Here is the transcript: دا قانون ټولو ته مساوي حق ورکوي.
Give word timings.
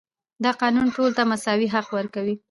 دا 0.43 0.51
قانون 0.61 0.87
ټولو 0.95 1.11
ته 1.17 1.23
مساوي 1.31 1.67
حق 1.73 1.87
ورکوي. 1.97 2.35